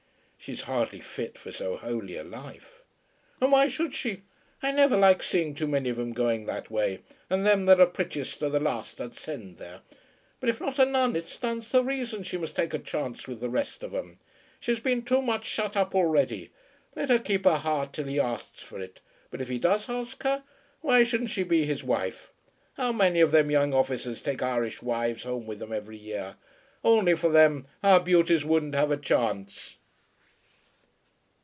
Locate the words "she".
0.43-0.53, 3.93-4.23, 12.23-12.37, 21.29-21.43